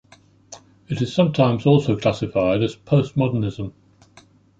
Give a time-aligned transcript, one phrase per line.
[0.87, 3.71] It is sometimes also classified as Postmodernism.